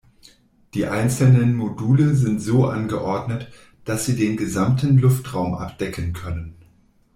[0.73, 3.51] Die einzelnen Module sind so angeordnet,
[3.85, 6.55] dass sie den gesamten Luftraum abdecken können.